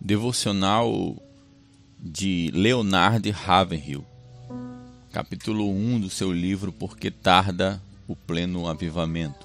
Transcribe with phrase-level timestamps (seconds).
[0.00, 1.20] Devocional
[1.98, 4.04] de Leonard Ravenhill,
[5.12, 9.44] capítulo 1 do seu livro Porque Tarda o Pleno Avivamento.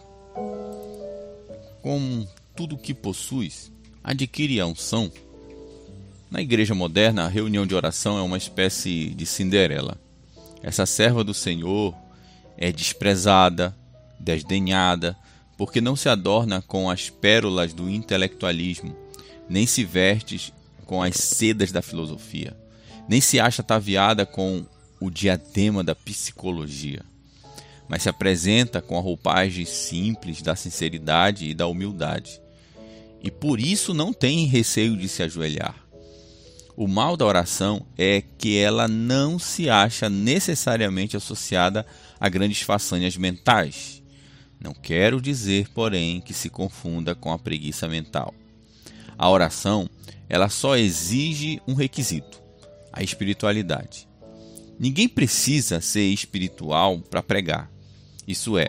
[1.82, 3.72] Com tudo que possuis,
[4.04, 5.12] adquire a unção.
[6.30, 9.98] Na igreja moderna, a reunião de oração é uma espécie de Cinderela.
[10.62, 11.96] Essa serva do Senhor
[12.56, 13.76] é desprezada,
[14.20, 15.18] desdenhada,
[15.58, 19.01] porque não se adorna com as pérolas do intelectualismo
[19.52, 20.54] nem se veste
[20.86, 22.56] com as sedas da filosofia,
[23.08, 24.66] nem se acha ataviada com
[24.98, 27.04] o diadema da psicologia,
[27.90, 32.42] mas se apresenta com a roupagem simples da sinceridade e da humildade.
[33.22, 35.76] E por isso não tem receio de se ajoelhar.
[36.78, 41.86] O mal da oração é que ela não se acha necessariamente associada
[42.18, 44.02] a grandes façanhas mentais.
[44.58, 48.34] Não quero dizer, porém, que se confunda com a preguiça mental.
[49.18, 49.90] A oração,
[50.28, 52.42] ela só exige um requisito:
[52.92, 54.08] a espiritualidade.
[54.80, 57.70] Ninguém precisa ser espiritual para pregar.
[58.28, 58.68] Isso é,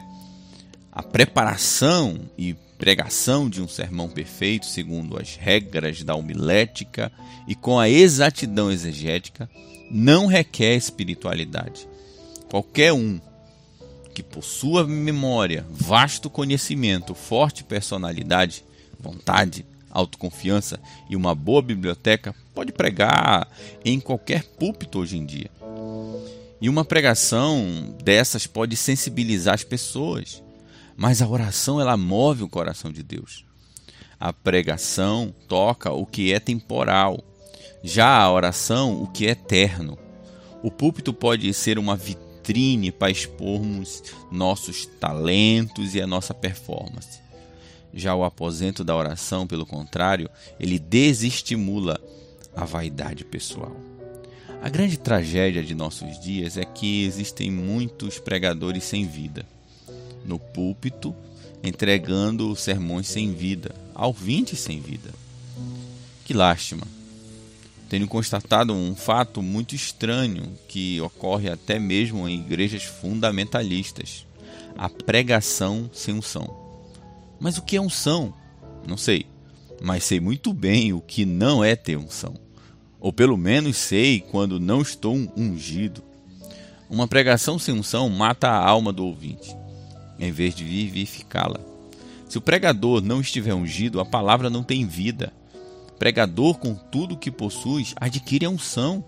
[0.90, 7.12] a preparação e pregação de um sermão perfeito, segundo as regras da homilética
[7.46, 9.48] e com a exatidão exegética,
[9.90, 11.88] não requer espiritualidade.
[12.50, 13.20] Qualquer um
[14.12, 18.64] que possua memória, vasto conhecimento, forte personalidade,
[18.98, 23.48] vontade, autoconfiança e uma boa biblioteca, pode pregar
[23.84, 25.50] em qualquer púlpito hoje em dia.
[26.60, 30.42] E uma pregação dessas pode sensibilizar as pessoas,
[30.96, 33.44] mas a oração ela move o coração de Deus.
[34.18, 37.22] A pregação toca o que é temporal,
[37.82, 39.98] já a oração o que é eterno.
[40.62, 47.21] O púlpito pode ser uma vitrine para expormos nossos talentos e a nossa performance.
[47.94, 52.00] Já o aposento da oração, pelo contrário, ele desestimula
[52.54, 53.76] a vaidade pessoal.
[54.62, 59.44] A grande tragédia de nossos dias é que existem muitos pregadores sem vida.
[60.24, 61.14] No púlpito,
[61.62, 65.10] entregando sermões sem vida, ouvintes sem vida.
[66.24, 66.86] Que lástima!
[67.88, 74.24] Tenho constatado um fato muito estranho que ocorre até mesmo em igrejas fundamentalistas:
[74.78, 76.61] a pregação sem unção.
[77.42, 78.32] Mas o que é unção?
[78.86, 79.26] Não sei.
[79.82, 82.34] Mas sei muito bem o que não é ter unção.
[83.00, 86.04] Ou pelo menos sei quando não estou ungido.
[86.88, 89.56] Uma pregação sem unção mata a alma do ouvinte,
[90.20, 91.58] em vez de vivificá-la.
[92.28, 95.32] Se o pregador não estiver ungido, a palavra não tem vida.
[95.98, 99.04] Pregador com tudo que possui adquire a unção.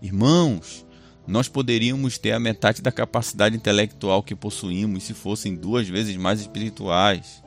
[0.00, 0.86] Irmãos,
[1.26, 6.40] nós poderíamos ter a metade da capacidade intelectual que possuímos se fossem duas vezes mais
[6.40, 7.42] espirituais.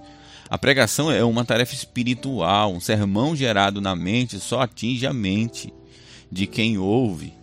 [0.51, 5.73] A pregação é uma tarefa espiritual, um sermão gerado na mente só atinge a mente
[6.29, 7.33] de quem ouve.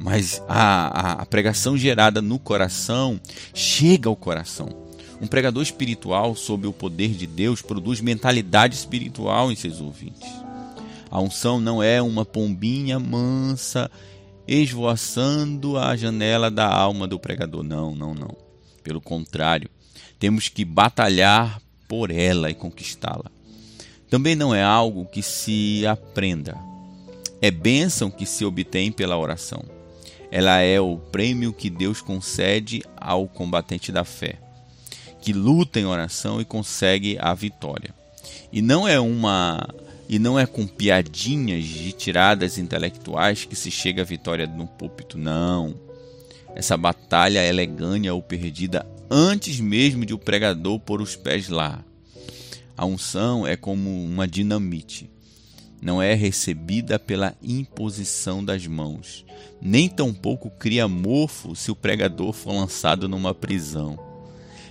[0.00, 3.20] Mas a, a, a pregação gerada no coração
[3.52, 4.70] chega ao coração.
[5.20, 10.32] Um pregador espiritual, sob o poder de Deus, produz mentalidade espiritual em seus ouvintes.
[11.10, 13.90] A unção não é uma pombinha mansa
[14.48, 17.62] esvoaçando a janela da alma do pregador.
[17.62, 18.34] Não, não, não.
[18.82, 19.68] Pelo contrário,
[20.18, 21.60] temos que batalhar
[21.92, 23.30] por ela e conquistá-la.
[24.08, 26.56] Também não é algo que se aprenda.
[27.38, 29.62] É bênção que se obtém pela oração.
[30.30, 34.36] Ela é o prêmio que Deus concede ao combatente da fé,
[35.20, 37.94] que luta em oração e consegue a vitória.
[38.50, 39.68] E não é uma
[40.08, 45.18] e não é com piadinhas de tiradas intelectuais que se chega à vitória no púlpito,
[45.18, 45.74] não.
[46.56, 51.50] Essa batalha ela é ganha ou perdida antes mesmo de o pregador pôr os pés
[51.50, 51.84] lá.
[52.74, 55.10] A unção é como uma dinamite.
[55.82, 59.26] Não é recebida pela imposição das mãos,
[59.60, 63.98] nem tampouco cria mofo se o pregador for lançado numa prisão.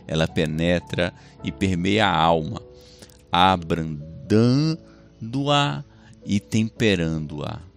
[0.08, 1.14] Ela penetra
[1.44, 2.62] e permeia a alma,
[3.32, 4.80] abrandando-a
[6.26, 7.71] e temperando-a.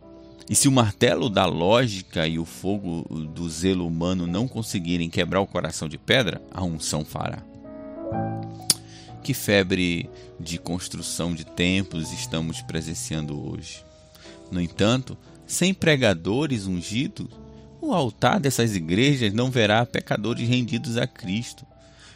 [0.49, 3.03] E se o martelo da lógica e o fogo
[3.35, 7.43] do zelo humano não conseguirem quebrar o coração de pedra, a unção fará.
[9.23, 13.83] Que febre de construção de templos estamos presenciando hoje.
[14.51, 17.29] No entanto, sem pregadores ungidos,
[17.81, 21.67] o altar dessas igrejas não verá pecadores rendidos a Cristo.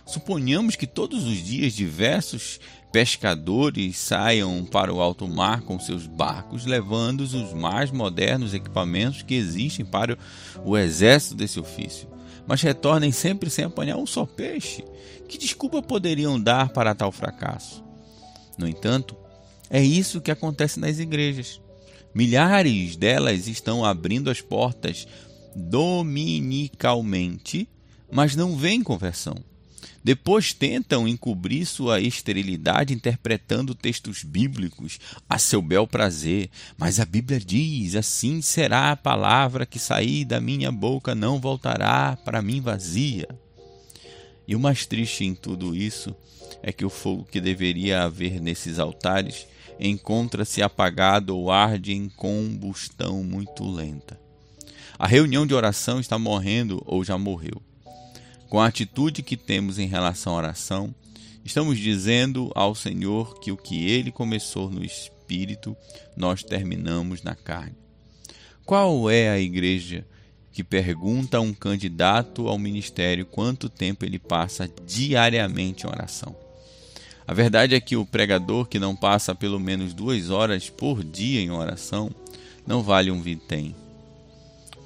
[0.05, 2.61] Suponhamos que todos os dias diversos
[2.91, 9.35] pescadores saiam para o alto mar com seus barcos, levando os mais modernos equipamentos que
[9.35, 10.19] existem para
[10.65, 12.09] o exército desse ofício,
[12.47, 14.85] mas retornem sempre sem apanhar um só peixe.
[15.29, 17.85] Que desculpa poderiam dar para tal fracasso?
[18.57, 19.15] No entanto,
[19.71, 21.61] É isso que acontece nas igrejas.
[22.15, 25.07] Milhares delas estão abrindo as portas
[25.55, 27.69] dominicalmente,
[28.11, 29.37] mas não vêm conversão.
[30.03, 34.99] Depois tentam encobrir sua esterilidade interpretando textos bíblicos
[35.29, 40.41] a seu bel prazer, mas a Bíblia diz: assim será a palavra que sair da
[40.41, 43.29] minha boca, não voltará para mim vazia.
[44.47, 46.17] E o mais triste em tudo isso
[46.63, 49.47] é que o fogo que deveria haver nesses altares
[49.79, 54.19] encontra-se apagado ou arde em combustão muito lenta.
[54.99, 57.68] A reunião de oração está morrendo ou já morreu.
[58.49, 60.95] Com a atitude que temos em relação à oração,
[61.45, 65.77] estamos dizendo ao Senhor que o que ele começou no espírito,
[66.17, 67.77] nós terminamos na carne.
[68.65, 70.07] Qual é a igreja
[70.51, 76.35] que pergunta a um candidato ao ministério quanto tempo ele passa diariamente em oração?
[77.27, 81.43] A verdade é que o pregador que não passa pelo menos duas horas por dia
[81.43, 82.11] em oração
[82.67, 83.77] não vale um vintém,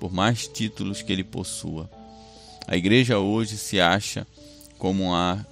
[0.01, 1.89] por mais títulos que ele possua.
[2.67, 4.27] A igreja hoje se acha
[4.79, 5.45] como a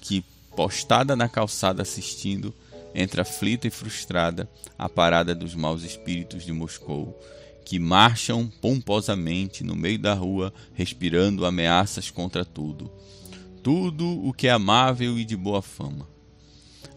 [0.00, 0.24] que,
[0.54, 2.54] postada na calçada assistindo,
[2.94, 4.48] entra aflita e frustrada
[4.78, 7.18] à parada dos maus espíritos de Moscou,
[7.64, 12.90] que marcham pomposamente no meio da rua, respirando ameaças contra tudo.
[13.62, 16.08] Tudo o que é amável e de boa fama.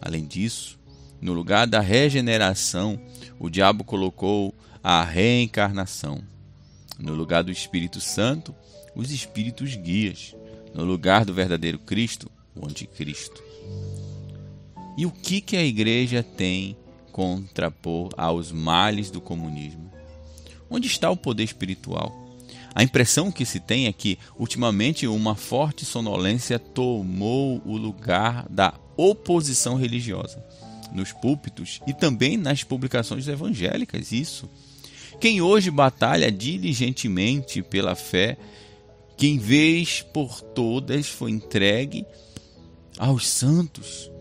[0.01, 0.79] Além disso,
[1.19, 2.99] no lugar da regeneração,
[3.39, 6.23] o diabo colocou a reencarnação.
[6.97, 8.55] No lugar do Espírito Santo,
[8.95, 10.35] os espíritos guias.
[10.73, 13.43] No lugar do verdadeiro Cristo, o anticristo.
[14.97, 16.77] E o que, que a igreja tem
[17.11, 19.91] contrapor aos males do comunismo?
[20.69, 22.17] Onde está o poder espiritual?
[22.73, 28.73] A impressão que se tem é que, ultimamente, uma forte sonolência tomou o lugar da
[28.95, 30.41] oposição religiosa
[30.93, 34.11] nos púlpitos e também nas publicações evangélicas.
[34.11, 34.49] Isso.
[35.19, 38.37] Quem hoje batalha diligentemente pela fé,
[39.17, 42.05] que em vez por todas foi entregue
[42.97, 44.11] aos santos.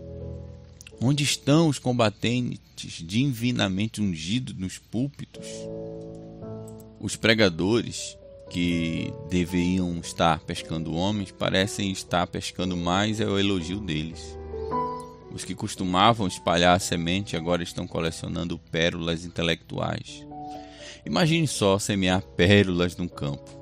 [1.00, 5.46] Onde estão os combatentes divinamente ungidos nos púlpitos?
[7.00, 8.18] Os pregadores
[8.50, 14.36] que deveriam estar pescando homens parecem estar pescando mais é o elogio deles.
[15.32, 20.26] Os que costumavam espalhar a semente agora estão colecionando pérolas intelectuais.
[21.06, 23.59] Imagine só semear pérolas num campo.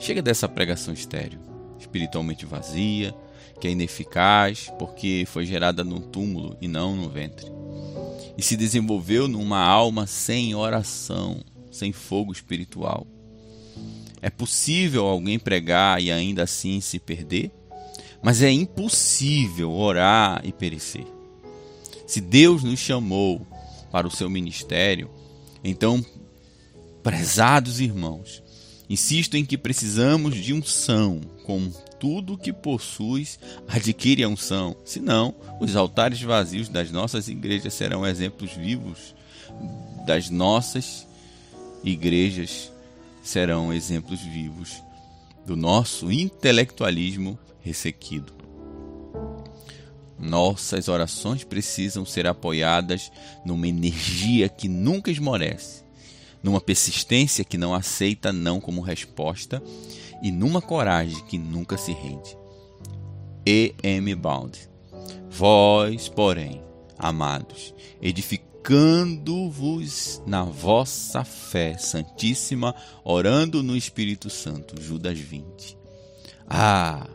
[0.00, 1.38] Chega dessa pregação estéril,
[1.78, 3.14] espiritualmente vazia,
[3.60, 7.46] que é ineficaz porque foi gerada num túmulo e não no ventre.
[8.36, 13.06] E se desenvolveu numa alma sem oração, sem fogo espiritual.
[14.22, 17.50] É possível alguém pregar e ainda assim se perder?
[18.22, 21.06] Mas é impossível orar e perecer.
[22.06, 23.46] Se Deus nos chamou
[23.92, 25.10] para o seu ministério,
[25.62, 26.02] então,
[27.02, 28.42] prezados irmãos,
[28.90, 34.76] insisto em que precisamos de unção, com tudo que possuis, adquire a unção.
[34.84, 39.14] Senão, os altares vazios das nossas igrejas serão exemplos vivos
[40.06, 41.06] das nossas
[41.84, 42.72] igrejas
[43.22, 44.82] serão exemplos vivos
[45.46, 48.32] do nosso intelectualismo ressequido.
[50.18, 53.10] Nossas orações precisam ser apoiadas
[53.44, 55.82] numa energia que nunca esmorece,
[56.42, 59.62] numa persistência que não aceita não como resposta
[60.22, 62.36] e numa coragem que nunca se rende.
[63.46, 63.74] E.
[63.82, 64.14] M.
[64.14, 64.58] Bound.
[65.30, 66.62] Vós, porém,
[66.98, 74.78] amados, edificando-vos na vossa fé santíssima, orando no Espírito Santo.
[74.80, 75.78] Judas 20.
[76.46, 77.06] Ah,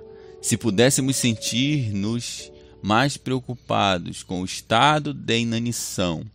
[0.42, 2.52] se pudéssemos sentir-nos
[2.82, 6.26] mais preocupados com o estado de inanição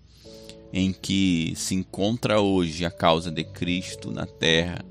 [0.73, 4.85] em que se encontra hoje a causa de Cristo na terra,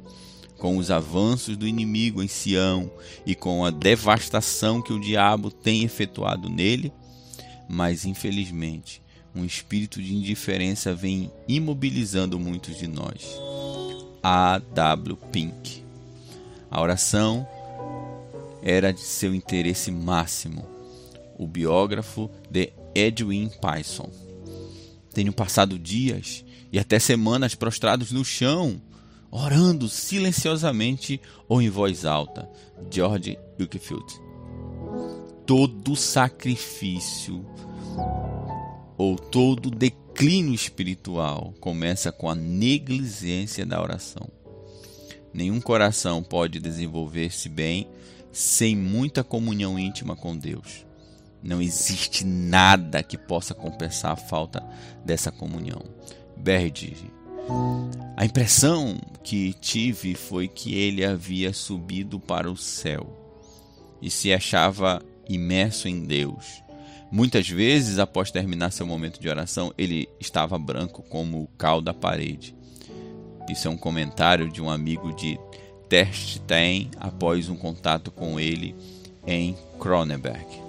[0.58, 2.92] com os avanços do inimigo em Sião
[3.26, 6.92] e com a devastação que o diabo tem efetuado nele,
[7.70, 9.02] mas infelizmente
[9.34, 13.40] um espírito de indiferença vem imobilizando muitos de nós.
[14.22, 14.60] A.
[14.74, 15.16] W.
[15.32, 15.84] Pink.
[16.70, 17.48] A oração
[18.62, 20.68] era de seu interesse máximo.
[21.38, 24.29] O biógrafo de Edwin Pyson.
[25.14, 28.82] Tenho passado dias e até semanas prostrados no chão,
[29.32, 32.50] orando silenciosamente ou em voz alta.
[32.92, 34.06] George Wickfield.
[35.46, 37.46] Todo sacrifício
[38.98, 44.30] ou todo declínio espiritual começa com a negligência da oração.
[45.34, 47.88] Nenhum coração pode desenvolver-se bem
[48.32, 50.89] sem muita comunhão íntima com Deus.
[51.42, 54.64] Não existe nada que possa compensar a falta
[55.06, 55.82] dessa comunhão.
[56.36, 57.12] Berd,
[58.16, 63.08] a impressão que tive foi que ele havia subido para o céu
[64.02, 66.64] e se achava imerso em Deus.
[67.12, 71.94] Muitas vezes, após terminar seu momento de oração, ele estava branco como o cal da
[71.94, 72.56] parede.
[73.50, 75.40] Isso é um comentário de um amigo de
[75.88, 78.76] Terstein após um contato com ele
[79.26, 80.69] em Kronenberg.